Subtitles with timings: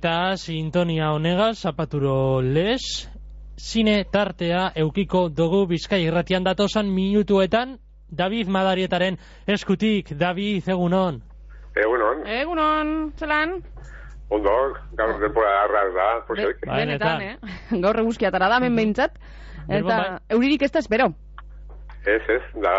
[0.00, 2.80] Eta sintonia honegaz, zapaturo les,
[3.60, 7.74] zine tartea eukiko dugu bizkai irratian datosan minutuetan,
[8.08, 11.18] David Madarietaren eskutik, David, egunon.
[11.76, 13.52] Egunon, Egunon, zelan?
[14.30, 14.54] ondo,
[14.96, 16.64] gaur denbora arraz da, Be- posek.
[16.64, 17.50] Bai, benetan, benetan.
[17.76, 17.80] eh?
[17.84, 19.18] Gaur eguzkiatara da, men behintzat.
[19.68, 19.98] Eta
[20.30, 21.10] euririk ez da espero.
[22.08, 22.72] Ez, ez, da,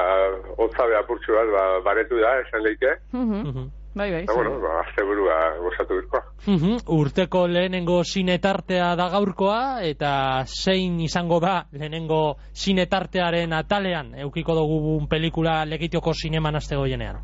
[0.58, 2.96] hotza beha purtsu bat, ba, baretu da, esan leike.
[3.14, 3.46] Mhm.
[3.52, 3.70] Mhm.
[3.94, 4.24] Bai, bai.
[4.24, 6.22] Eta, bueno, ba, azte burua gozatu birkoa.
[6.48, 6.78] Mhm.
[6.88, 14.56] Urteko lehenengo zine tartea da gaurkoa, eta zein izango da lehenengo zine tartearen atalean eukiko
[14.56, 17.20] dugu un pelikula legitioko zineman azte goienean.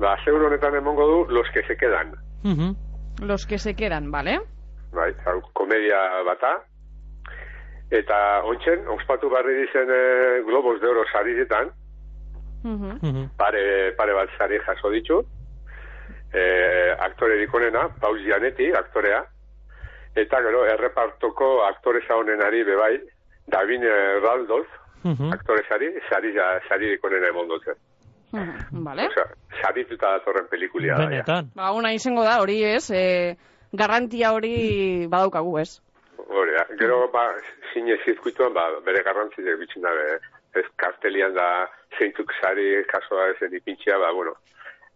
[0.00, 2.12] Ba, azte honetan emongo du, los que se quedan.
[2.42, 2.74] Mhm.
[3.22, 4.40] Los que se quedan, ¿vale?
[4.92, 6.64] Bai, hau, komedia bata.
[7.90, 11.70] Eta, ontsen, ospatu barri dizen e, Globos de Oro sariretan,
[12.62, 12.98] Mhm.
[13.02, 13.30] Mhm.
[13.36, 15.22] pare, pare bat sari jaso ditu.
[16.32, 16.42] E,
[16.98, 19.24] aktore dikonena, Paul Gianetti, aktorea.
[20.14, 23.00] Eta gero, errepartoko aktore honenari bebai,
[23.50, 24.68] Davin eh, Raldolf,
[25.04, 25.32] Mhm.
[25.32, 26.34] aktore sari, sari,
[26.68, 27.74] sari dikonena emon dute.
[28.32, 28.84] Mhm.
[28.84, 29.06] Vale.
[29.08, 29.24] Osea,
[29.62, 31.02] sarituta datorren pelikulia da.
[31.02, 31.08] ja.
[31.08, 31.50] Benetan.
[31.56, 33.36] Ba, ona izango da, hori ez, e,
[33.72, 35.80] garrantia hori badaukagu, ez?
[36.28, 36.66] Hori da.
[36.78, 37.24] Gero, ba,
[37.72, 40.20] zine zirkuituan, ba, bere garrantziak bitzen dabe, eh?
[40.60, 41.66] ez kartelian da
[41.98, 44.34] zeintzuk sari kasoa ezen ipintxea, ba, bueno,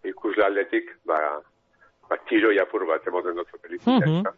[0.04, 1.18] ikusle aldetik, ba,
[2.08, 4.06] ba tiro apur bat emoten dut pelikula.
[4.06, 4.18] Mhm.
[4.18, 4.34] ezta.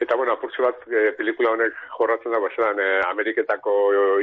[0.00, 3.74] Eta, bueno, apurtzu bat, e, pelikula honek jorratzen dago, esan, e, Ameriketako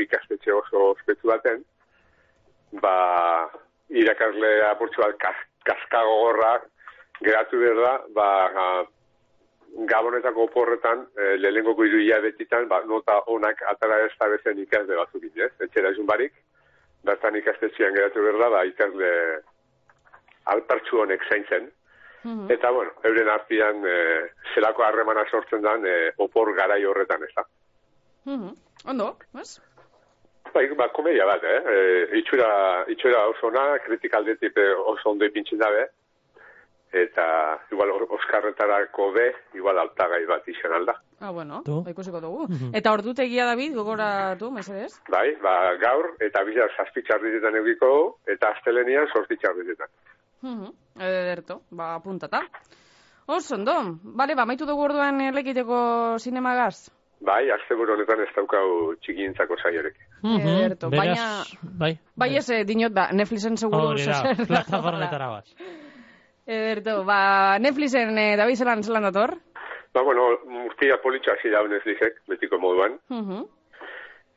[0.03, 1.63] ikastetxe oso ospetsu baten,
[2.83, 2.95] ba,
[3.89, 6.51] irakasle apurtzu bat kas, kaskago gorra,
[7.21, 8.27] geratu behar da, ba,
[8.65, 8.65] a,
[9.71, 15.23] Gabonetako oporretan, e, lehenengoko hiru hilabetitan, ba, nota onak atara ez da bezen ikasle batzuk
[15.31, 15.47] ez?
[15.63, 16.33] Etxera esun barik,
[17.07, 19.11] bertan ikastetxean geratu behar da, ba, ikasle
[20.45, 21.71] alpertsu honek zaintzen.
[22.23, 22.51] Mhm.
[22.51, 23.95] Eta, bueno, euren artian e,
[24.53, 27.45] zelako harremana sortzen dan e, opor garai horretan, ez da.
[28.25, 28.53] Mhm.
[28.85, 29.59] Ondo, ez?
[30.53, 31.57] Bai, ba, komedia bat, eh?
[31.73, 35.87] E, itxura, itxura oso ona, kritikaldetik oso ondo ipintzen dabe.
[36.91, 37.25] Eta,
[37.71, 40.97] igual, Oskarretarako be, igual altagai bat izan alda.
[41.21, 41.77] Ah, bueno, Tu?
[41.83, 42.47] ba, ikusiko dugu.
[42.49, 42.75] Mhm.
[42.75, 44.99] Eta ordutegia, David, gogoratu, mesedez?
[45.09, 49.07] Bai, ba, gaur eta bizar zazpitxarrizetan eukiko, eta astelenian
[50.41, 50.49] sortitxarrizetan.
[50.49, 51.01] Mhm.
[51.01, 52.41] Ederto, ba, puntata.
[53.27, 53.99] Oso, ondo.
[54.03, 56.89] Bale, ba, maitu dugu orduan eh, lekiteko zinemagaz.
[57.21, 59.95] Bai, azte honetan ez daukau txikientzako saiorek.
[60.23, 60.47] Mhm.
[60.47, 61.99] Ederto, Beraz, baina- Bai.
[62.15, 65.55] Bai, ez, eh, dinot, ba, Netflixen seguru Hori da, plataformetara bas.
[66.45, 69.37] Ederto, ba, Netflixen, eh, David, zelan, zelan dator?
[69.93, 70.21] Ba, bueno,
[70.65, 72.97] urtia politxo hasi da Netflixek, betiko moduan.
[73.09, 73.45] Mhm.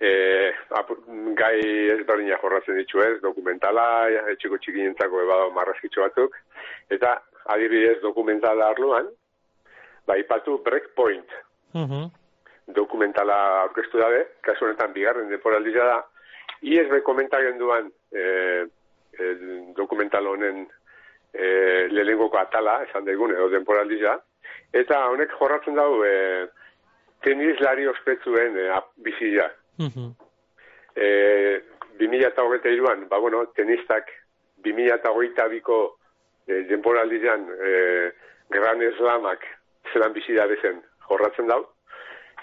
[0.04, 0.52] E,
[1.38, 1.60] gai
[1.94, 3.84] ezberdinak jorratzen ditu ez, dokumentala,
[4.34, 6.36] etxiko txikientzako ebado marrazkitxo batzuk,
[6.92, 7.14] eta
[7.54, 9.08] adibidez dokumentala arloan,
[10.06, 11.40] ba, ipatu Breakpoint.
[11.74, 12.10] Mhm.
[12.74, 15.96] dokumentala aurkeztu dabe, kasu honetan bigarren deporaldia da,
[16.64, 18.22] ISB komentaren duan e,
[19.18, 19.32] e,
[19.76, 20.62] dokumental honen
[21.34, 21.46] e,
[21.92, 24.14] lehenengoko atala, esan daigun, edo denporaldia,
[24.72, 26.14] eta honek jorratzen dau e,
[27.26, 28.94] tenislari ospetzuen e, ap-
[29.78, 30.00] bizia.
[30.00, 30.14] Mhm.
[30.96, 31.62] E,
[31.98, 34.10] 2008an, ba bueno, tenistak
[34.62, 35.98] 2008 biko
[36.46, 38.12] e, denporaldian e,
[38.50, 39.44] Gran Slamak
[39.92, 41.64] zelan bizi da bezen jorratzen dau.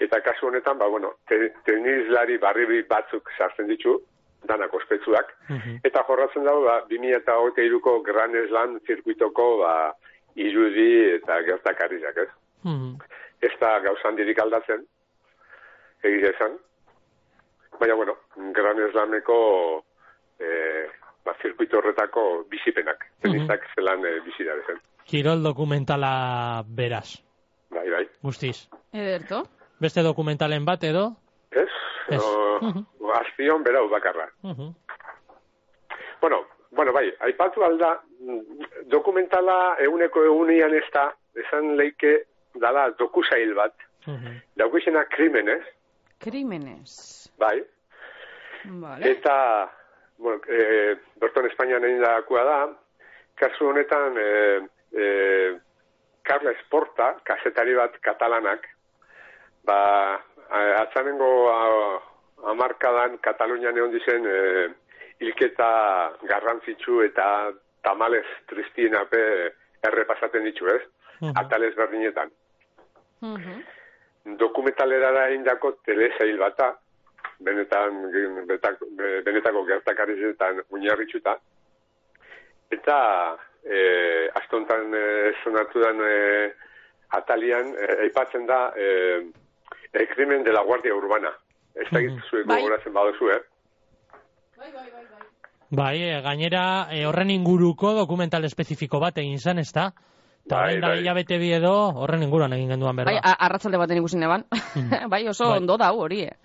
[0.00, 4.00] Eta kasu honetan, ba bueno, te, tenislari barri batzuk sartzen ditu,
[4.48, 5.28] danak ospetsuak.
[5.48, 5.80] Mhm.
[5.84, 9.94] Eta jorratzen dago, ba, 2008ko Gran Slam zirkuitoko ba,
[10.34, 12.30] irudi eta gertakariak, ez?
[12.64, 12.96] Mhm.
[13.42, 14.84] Ez da gauza handirik aldatzen,
[16.02, 16.58] egiz esan.
[17.80, 19.84] Baina, bueno, Gran Slameko
[20.38, 20.86] e,
[21.24, 23.06] ba, zirkuito horretako bizipenak.
[23.22, 24.78] Tenistak zelan e, bizi da bezen.
[25.04, 27.16] Kirol dokumentala beraz,
[27.70, 28.06] Bai, bai.
[28.22, 28.68] guztiz.
[28.92, 29.42] Ederto.
[29.80, 31.16] Beste dokumentalen bat edo?
[31.50, 31.68] Ez?
[32.08, 32.22] Ez.
[32.22, 32.86] No.
[33.12, 34.28] Azpion berau bakarra.
[34.42, 34.70] Mhm.
[36.20, 38.00] Bueno, bueno, bai, aipatu alda,
[38.86, 42.22] dokumentala eguneko egunean ez da, esan leike
[42.54, 43.74] dala dokusail bat.
[44.06, 44.38] Mhm.
[44.56, 45.62] Dauko izena krimenez,
[46.22, 47.21] Krimenez.
[47.42, 47.62] Bai,
[48.64, 49.10] Vale.
[49.10, 49.34] Eta,
[50.18, 52.20] bueno, e, Berton Espainian egin da,
[53.34, 54.60] kasu honetan, e,
[54.94, 55.06] e,
[56.22, 58.68] Carles Porta, kasetari bat katalanak,
[59.66, 59.78] ba,
[60.50, 61.98] a- atzanengo a-
[62.52, 64.38] amarkadan Katalunian egon dizen e,
[65.22, 67.26] hilketa garrantzitsu eta
[67.82, 69.20] tamales tristienape
[69.82, 70.82] errepasaten ditu, ez?
[71.20, 71.34] Mhm.
[71.38, 72.30] Atales berdinetan.
[73.20, 73.62] Mhm.
[74.38, 76.76] Dokumentalera indako telesail bata,
[77.44, 78.02] benetan,
[78.48, 78.86] betako,
[79.24, 81.36] benetako gertakarizetan oinarritxuta.
[82.70, 82.98] Eta,
[83.64, 86.52] e, astontan e, sonatu dan e,
[87.10, 89.30] atalian, e, aipatzen da, e,
[89.92, 91.30] el crimen de la Guardia Urbana.
[91.74, 92.20] Ez da Mhm.
[92.30, 92.60] zuek Bai.
[92.62, 93.42] gogoratzen baduzu, eh?
[95.70, 99.86] Bai, e, gainera e, horren inguruko dokumental espezifiko bat egin zen, ez da?
[100.44, 100.98] Eta Bai, bai.
[101.00, 101.72] hilabete bi edo
[102.02, 103.12] horren inguruan egin genduan berda.
[103.12, 104.44] Bai, a- arratzalde baten ikusi neban.
[105.12, 105.58] bai, oso Bai.
[105.62, 106.36] ondo da hori, eh?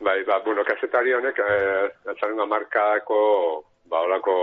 [0.00, 4.36] Bai, ba, bueno, kasetari honek, eh, atzaren markako, ba, olako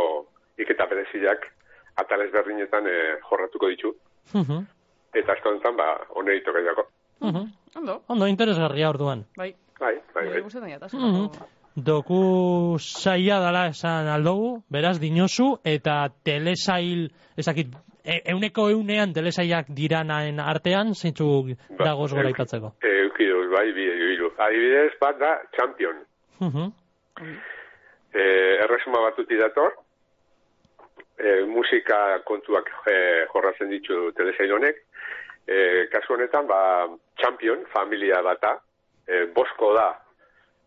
[0.57, 1.47] iketa bereziak,
[1.95, 3.95] atales berdinetan eh, jorratuko ditu.
[4.33, 4.65] Mhm.
[5.13, 6.87] Eta astontan, ba, hone ditu gehiago.
[7.21, 7.51] Mhm.
[7.75, 8.01] Ondo.
[8.07, 9.25] Ondo, interesgarria orduan.
[9.37, 9.53] Bai.
[9.79, 10.73] Bai, bai, bai.
[10.81, 10.97] asko.
[10.97, 11.29] Mhm.
[11.75, 20.39] Doku saia dala esan aldogu, beraz dinosu, eta telesail, ezakit, e, euneko eunean telesailak diranaen
[20.39, 22.73] artean, zeintzuk Ba, dagoz gora ipatzeko.
[22.83, 24.31] Euki dut, bai, bi, hiru.
[24.37, 26.03] Adibidez, bat da, champion.
[26.39, 26.71] Mhm.
[28.13, 29.73] Eh, erresuma batuti dator,
[31.17, 34.83] eh, musika kontuak eh, jorratzen ditu telesail honek.
[35.47, 36.87] Eh, kasu honetan, ba,
[37.19, 38.59] champion, familia bata,
[39.07, 39.89] eh, bosko da,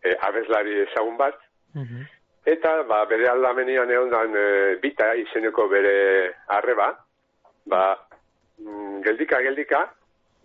[0.03, 1.39] eh, abeslari ezagun bat,
[1.77, 2.05] Mhm.
[2.47, 6.93] Eta, ba, bere aldamenian egon dan e, bita izeneko bere arreba,
[7.67, 7.97] ba,
[8.59, 9.83] mm, geldika, geldika,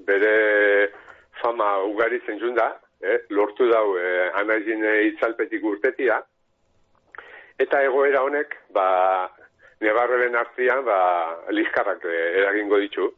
[0.07, 0.93] bere
[1.41, 2.69] fama ugaritzen junda,
[3.01, 6.21] eh, lortu dau e, anaizin itzalpetik urtetia,
[7.63, 9.31] eta egoera honek, ba,
[9.83, 10.99] nebarreben artean, ba,
[11.51, 13.09] lizkarrak e, eragingo ditu,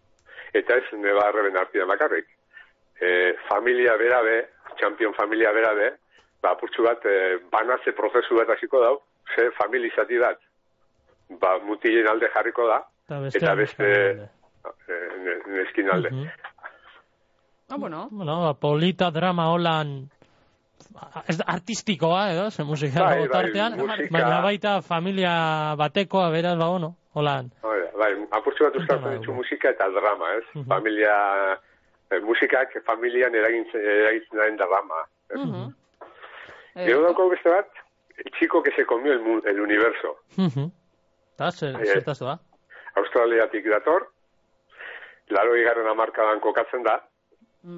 [0.54, 2.28] eta ez nebarreben artean bakarrik.
[3.00, 4.38] E, familia berabe,
[4.80, 5.92] champion familia berabe,
[6.42, 8.96] ba, apurtxu bat, e, banatze prozesu bat hasiko dau,
[9.34, 10.40] ze familizati bat,
[11.40, 14.28] ba, mutilen alde jarriko da, Eta beste, eta beste e,
[15.24, 16.10] ne- neskin alde.
[16.10, 16.28] Mhm.
[17.70, 18.08] Ah, bueno.
[18.10, 20.10] Bueno, ba, polita drama holan
[21.28, 26.56] ez artistikoa edo, ze musika Bai, dago bai, tartean, musika- baina baita familia batekoa beraz
[26.58, 27.50] ba ono, holan.
[27.62, 30.44] Bai, bai, apurtxu bat uztartzen Bai, ditu musika eta drama, ez?
[30.54, 30.66] Mhm.
[30.68, 31.14] Familia,
[32.10, 35.04] e, musikak familian eragintzen, eragintzen den drama.
[35.30, 35.40] ez?
[35.40, 35.74] Mhm.
[36.76, 37.68] Eh, Gero daukagu beste bat,
[38.18, 40.16] el chico que se comió el, el universo.
[40.36, 40.70] Mhm.
[41.34, 42.38] Eta zer, Eh, zertaz doa?
[42.96, 44.06] Australiatik dator,
[45.30, 47.00] laro igarren amarkadan kokatzen da,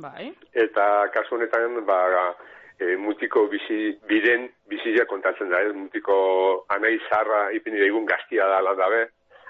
[0.03, 0.33] Bai.
[0.53, 2.35] eta kasu honetan, ba,
[2.79, 5.73] e, mutiko bizi, biren bizia kontatzen da, ez?
[5.73, 9.07] Mutiko anai zarra ipini daigun gaztia da lan dabe,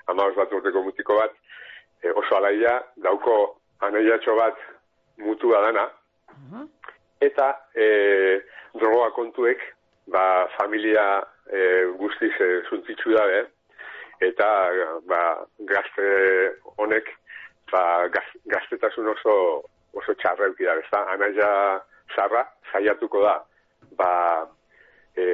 [0.06, 1.32] amaos bat urteko mutiko bat,
[2.02, 4.56] e, oso alaia, dauko anaiatxo bat
[5.18, 5.88] mutua dana,
[6.36, 6.66] Mhm.
[7.20, 8.40] eta e,
[8.74, 9.58] drogoa kontuek,
[10.06, 13.46] ba, familia e, guztiz e, zuntzitsu dabe,
[14.24, 14.48] eta
[15.08, 15.22] ba,
[15.70, 16.06] gazte
[16.76, 17.08] honek
[17.72, 19.34] ba, gaz, gaztetasun oso
[19.96, 21.02] oso txarra euki da, ezta?
[21.12, 21.50] Anaia
[22.14, 23.36] zarra saiatuko da,
[23.96, 24.10] ba,
[25.16, 25.26] e,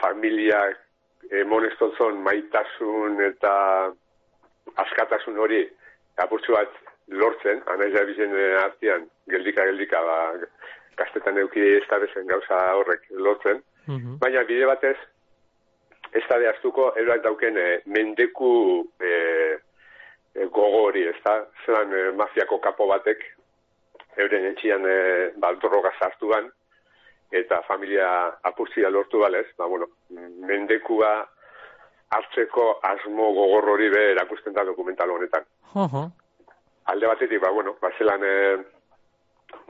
[0.00, 0.60] familia
[1.30, 3.54] e, monestotzon maitasun eta
[4.84, 5.64] askatasun hori
[6.22, 6.76] apurtxu bat
[7.08, 10.18] lortzen, anaia bizen artean, geldika-geldika, ba,
[11.00, 14.18] gaztetan euki ez da bezen gauza horrek lortzen, Mhm.
[14.20, 14.96] Baina bide batez,
[16.12, 18.52] ez da behaztuko, eroak dauken e, mendeku
[19.00, 19.12] e,
[20.34, 21.38] e, gogo hori, ez da?
[21.64, 23.22] Zeran e, mafiako kapo batek,
[24.20, 24.96] euren etxian e,
[25.40, 26.50] ba, droga sartu ban,
[27.32, 28.08] eta familia
[28.44, 29.88] apurtzia lortu balez, ba, bueno,
[30.48, 31.14] mendekua
[32.12, 35.46] hartzeko asmo gogor hori be erakusten da dokumental honetan.
[35.74, 36.10] Oho.
[36.92, 38.34] Alde batetik, ba, bueno, ba, zelan e,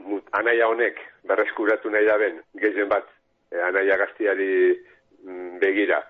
[0.03, 3.07] mut- anaia honek berreskuratu nahi da ben, gehien bat,
[3.51, 4.49] e, anaia gaztiari
[5.23, 6.01] mm, begira,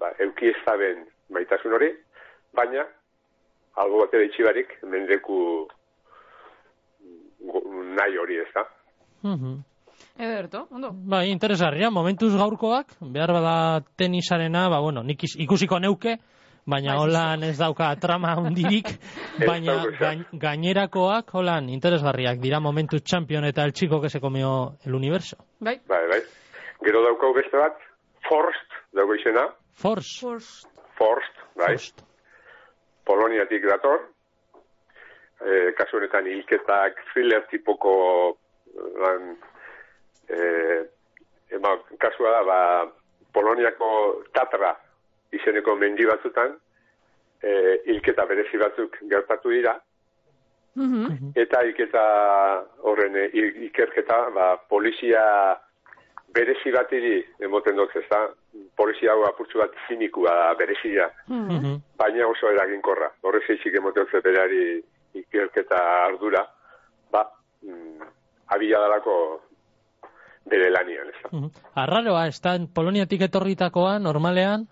[0.00, 1.90] ba, euki ez da ben maitasun hori,
[2.54, 2.86] baina,
[3.76, 5.68] albo batera itxibarik, mendeku
[7.02, 7.64] mm, go-
[7.98, 8.64] nahi hori ez da.
[9.22, 9.58] Mhm.
[10.18, 10.90] Ederto, ondo.
[10.92, 16.16] Bai, interesgarria, momentuz gaurkoak, behar bada tenisarena, ba, bueno, nik ikusiko neuke,
[16.66, 18.88] baina Bai, holan ez dauka trama hundirik,
[19.48, 24.94] baina gain, gainerakoak holan interesgarriak dira momentu champion eta el chico que se comió el
[24.94, 25.36] universo.
[25.60, 25.80] Bai.
[25.88, 26.20] Bai, bai.
[26.84, 27.78] Gero daukau beste bat,
[28.28, 30.18] Forst, dago izena, Force.
[30.20, 30.68] Forst.
[30.98, 32.02] Forst, bai, Forst.
[33.06, 34.02] Poloniatik dator,
[35.40, 37.92] e, kasu honetan hilketak thriller tipoko
[39.04, 39.36] lan,
[40.28, 40.38] e,
[41.56, 42.58] ema, kasua da, ba,
[43.32, 43.90] Poloniako
[44.34, 44.74] Tatra
[45.32, 46.56] izeneko mendi batzutan,
[47.42, 47.52] e,
[47.86, 49.78] hilketa berezi batzuk gertatu dira,
[50.78, 51.32] Mhm.
[51.34, 52.02] eta hilketa
[52.86, 53.24] horren e,
[53.70, 55.22] ikerketa, ba, polizia
[56.34, 58.28] berezi batiri emoten dut, ez da?
[58.76, 61.52] Polizia hau apurtzu bat zinikua da, berezia, Mhm.
[61.56, 61.74] Mhm.
[61.96, 63.10] baina oso eraginkorra.
[63.22, 64.82] Horrez eitzik emoten dut berari
[65.14, 66.44] ikerketa ardura,
[67.10, 67.24] ba,
[67.62, 68.02] mm,
[68.48, 69.14] abila dalako
[70.48, 71.28] bere lanian, ez da?
[71.32, 71.50] Mhm.
[71.74, 74.66] Arraroa, ez da, Poloniatik etorritakoa, normalean,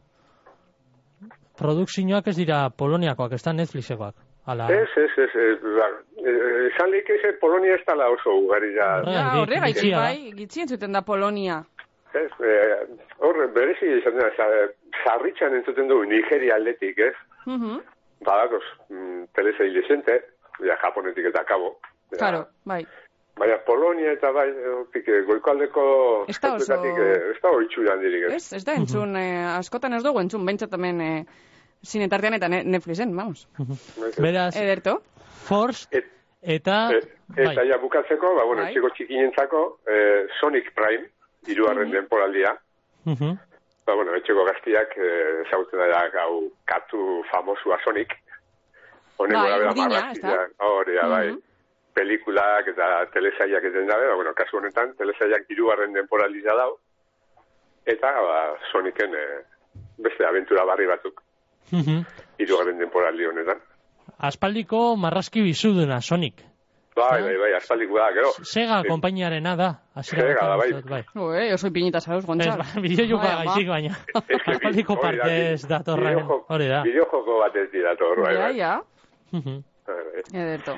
[1.56, 4.14] produkzioak ez dira Poloniakoak, ez da Netflixekoak.
[4.46, 5.86] Ala, Ez, ez, ez, ez, ba,
[6.22, 9.02] eh, esan lik ez, eh, Polonia ez dala oso ugari da.
[9.02, 9.98] Ja, Bai, horregaitik da.
[10.04, 11.64] bai, gitzien zuten da Polonia.
[12.14, 12.86] Ez, eh,
[13.18, 14.68] hor, berezi izan da, za-
[15.04, 17.14] zarritxan entzuten dugu Nigeria aldetik, ez?
[17.46, 17.80] Mhm.
[18.24, 20.20] Badakoz, mm, telesail desente,
[20.64, 21.74] ja, japonetik eta kabo.
[22.12, 22.86] Ja, Claro, bai.
[23.36, 24.46] Baina Polonia eta bai,
[24.78, 28.32] hortik, eh, goikoaldeko Ez da oso- eh, ez da oitxu handirik, ez?
[28.34, 31.24] Ez, ez da entzun, eh, askotan ez dugu entzun, behintzat hemen eh,
[31.84, 33.48] zinetartean eta ne- Netflixen, vamos.
[34.18, 35.02] Beraz, Ederto?
[35.44, 36.06] Force Et-
[36.42, 36.90] eta...
[36.92, 37.68] Et, eta bai.
[37.68, 38.72] ja bukatzeko, ba, bueno, Bai.
[38.72, 41.08] txiko txikinentzako, eh, Sonic Prime,
[41.46, 42.56] hirugarren denporaldia,
[43.04, 43.38] Mhm.
[43.86, 48.12] ba, bueno, etxeko gaztiak eh, ezagutzen da gau katu famosua Sonic.
[49.18, 51.28] Honen Bai, gora bera hori da, bai.
[51.32, 51.40] Mhm.
[51.94, 56.78] Pelikulak eta telesaiak eten dabe, ba, bueno, kasu honetan, telesaiak hirugarren denporaldia dau,
[57.86, 59.42] eta ba, Sonicen eh,
[59.98, 61.22] beste aventura barri batzuk,
[61.72, 62.04] Mhm.
[62.38, 63.58] hirugarren denporaldi honetan.
[64.18, 66.42] Aspaldiko marrazki bizuduna, Sonic.
[66.96, 68.30] Bai, bai, bai, aspaldiko da, gero.
[68.42, 69.80] Sega Eh, konpainiarena da.
[69.94, 70.70] hasiera Sega da, bai.
[70.88, 71.02] bai.
[71.14, 72.56] Ue, oso ipinita zauz, Ez, Gontzal.
[72.58, 73.44] ba, Bai, ama.
[73.44, 73.88] gaizik baina.
[74.28, 76.82] Ez que bi- Aspaldiko hori da, partez bi- datorren, bideojo- hori da.
[76.82, 78.56] Bideojoko bat ez didator, bai, Ja, bai.
[78.56, 78.80] ja.
[79.32, 79.62] Mhm.
[79.86, 80.42] Bai, bai.
[80.42, 80.76] Ederto.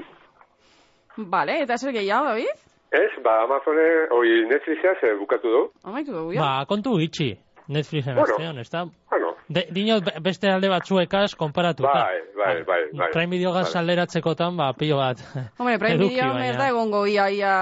[1.16, 2.50] Vale, eta zer gehiago, David?
[2.90, 5.70] Ez, ba, Amazone, oi Netflixaz eh, bukatu du.
[5.84, 6.40] Amaitu dugu, ja?
[6.40, 7.36] Ba, kontu itxi.
[7.68, 8.32] Netflixen Bueno.
[8.34, 8.84] astean, ez da?
[9.10, 11.92] Bueno, De, dinot be- beste alde batzuekaz konparatuta.
[11.92, 13.06] Bai, bai, bai, bai.
[13.14, 13.80] Prime Videogaz Bai.
[13.80, 15.22] alderatzekotan, ba, pilo bat.
[15.58, 17.52] Hombre, Prime Video ez da egongo ia, ia,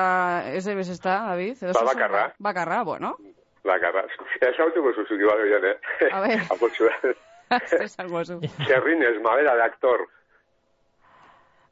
[0.55, 1.62] ez ebes ez da, David?
[1.62, 2.25] Edo Ba, oso- bakarra.
[2.38, 3.14] Bakarra, bueno.
[3.66, 4.02] bakarra.
[4.40, 6.11] Ez hautuko zuzuki bat oian, eh?
[6.12, 6.43] A ver.
[6.55, 6.90] Apotxu
[7.62, 8.40] Ez esango zu.
[8.66, 10.00] Zerrinez, madera de actor.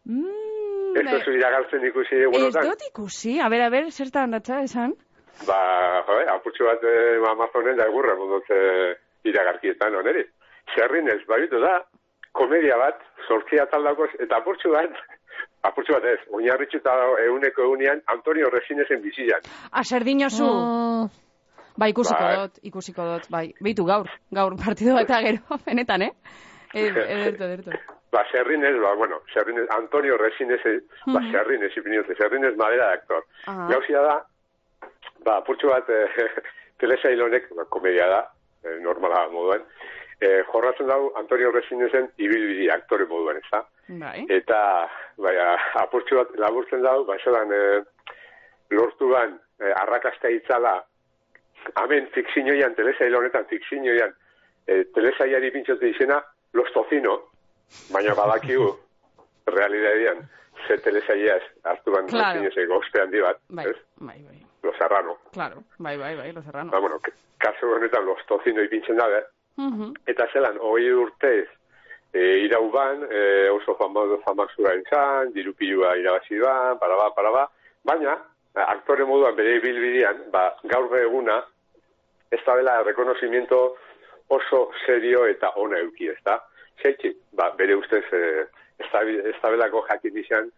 [0.04, 2.68] Mm, Ez duzu iragartzen ikusi ez egunotan.
[2.68, 4.94] dut ikusi, a ber, a ber, zertan datza esan?
[5.49, 5.59] Ba,
[6.06, 8.59] jo, apurtxu bat eh, Amazonen da egurra mundotze
[9.25, 10.25] iragarkietan oneri.
[10.75, 11.81] Zerrinez, baritu da,
[12.33, 14.95] komedia bat, sortzia taldakoz, eta apurtxu bat,
[15.69, 16.95] apurtxu bat ez, oinarritxuta
[17.26, 19.40] euneko eunean, Antonio Resinezen bizian.
[19.73, 20.45] A, serdinozu.
[20.49, 21.11] Oh,
[21.76, 22.35] Ba, ikusiko Bai.
[22.38, 23.49] dut, ikusiko dut, bai.
[23.59, 26.12] Beitu gaur, gaur partidu eta gero, benetan, eh?
[26.75, 27.71] Ed- Ederto, ederto.
[28.14, 30.61] Ba, Zerrinez, ba, bueno, Zerrinez, Antonio Resines,
[31.07, 31.33] ba, Mhm.
[31.33, 33.25] Zerrinez, ipiniote, Zerrinez madera de actor.
[33.47, 33.66] Aha.
[33.73, 34.14] Gauzia da,
[35.26, 36.28] ba, purtsu bat, eh,
[36.78, 38.21] telesail honek, ba, komedia da,
[38.64, 39.62] eh, normala moduan,
[40.21, 43.62] eh, jorratzen dago Antonio Resinesen ibilbidi aktore moduan, ez da?
[44.00, 44.26] Bai.
[44.33, 44.61] Eta,
[45.21, 45.35] bai,
[45.83, 47.83] apurtxu bat laburtzen dago, ba, esan, eh,
[48.71, 50.78] lortu ban, eh, arrakasta itzala,
[51.80, 54.14] hemen fikzinoian, telesail honetan fikzinoian,
[54.66, 56.23] eh, telesailari pintxote izena,
[56.54, 57.18] Los Tocino,
[57.90, 58.71] baina badakigu,
[59.56, 60.25] realidadean,
[60.66, 62.78] ze telesailaz hartu ban Claro.
[62.78, 63.66] Ospe handi bat, Bai,
[64.00, 64.40] bai, bai.
[64.64, 65.18] Los Serrano.
[65.33, 66.71] Claro, bai, bai, bai, lo serrano.
[66.71, 67.00] Ba, bueno,
[67.38, 69.25] kasu honetan Los Tocino ipintzen dabe,
[69.56, 69.94] Mhm.
[70.06, 71.49] eta zelan, hogei urtez,
[72.12, 77.50] e, irauban, e, oso famoso famasura izan, dirupilua irabazi ban, paraba, paraba,
[77.85, 78.16] baina,
[78.54, 81.44] aktore moduan bere bilbidean, ba, gaur eguna,
[82.30, 83.76] ez da dela rekonozimiento
[84.28, 86.40] oso serio eta ona euki, ez da?
[86.83, 88.47] Zeitzi, ba, bere ustez, e,
[88.78, 90.50] ez da belako jakin izan,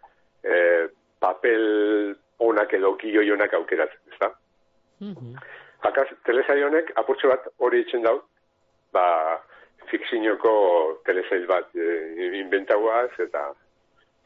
[0.44, 0.88] e,
[1.20, 4.30] papel onak edo kiloi onak aukeratzen, ez da?
[5.00, 5.36] mhm.
[5.84, 8.16] Bakaz, telesail honek apurtxo bat hori itzen dau,
[8.96, 9.04] ba,
[9.90, 10.52] fikzinoko
[11.06, 11.86] telesail bat e,
[12.40, 13.44] inventaguaz eta...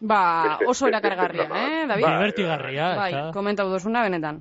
[0.00, 0.20] Ba,
[0.64, 2.04] oso erakargarria, eh, David?
[2.06, 4.38] Bai, Divertigarria, Bai, komentau duzuna benetan.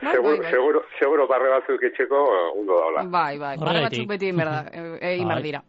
[0.00, 0.50] Bai, seguro, bai, bai.
[0.54, 3.02] seguro, seguro barre batzuk etxeko eh, ondo daula.
[3.04, 5.50] Bai, bai, barre batzuk beti egin behar da, e- egin behar Bai.
[5.50, 5.60] dira.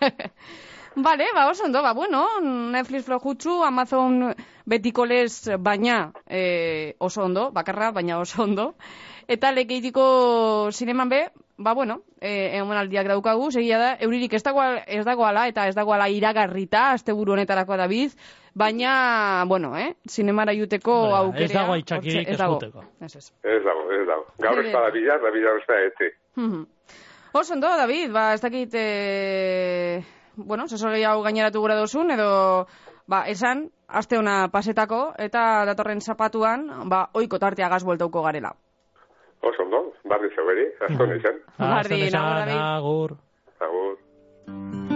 [0.96, 4.34] Vale, ba, oso ondo, ba, bueno, Netflix flojutsu, Amazon
[4.64, 8.74] betiko lez, baina e, oso ondo, bakarra, baina oso ondo.
[9.26, 11.20] Eta lekeitiko zineman be,
[11.56, 16.08] ba, bueno, e, emanaldiak daukagu, segia da, euririk ez dagoala, ez dagoala, eta ez dagoala
[16.12, 18.14] iragarrita, asteburu honetarako David,
[18.54, 21.60] baina, bueno, eh, zinemara juteko Hori da, ez aukerea...
[21.60, 22.60] dago aitzakirik ez dago.
[23.00, 23.32] Ez, ez.
[23.42, 24.28] Ez dago, ez dago.
[24.38, 26.16] Gaur ez bada bilar, da bilar ez da ete.
[26.36, 26.66] Mhm.
[27.34, 30.04] Oso ondo, David, ba, ez dakit, e...
[30.36, 32.66] bueno, sasoi hau gaineratu gura dozun, edo
[33.06, 38.54] ba, esan, aste ona pasetako, eta datorren zapatuan, ba, oiko tarteagaz bueltauko garela.
[39.44, 41.40] Oso ondo, barri zeuberi, asko nintzen.
[41.58, 42.60] Bardin, Azten esan, agur, David.
[42.64, 43.16] agur.
[43.60, 44.93] Agur.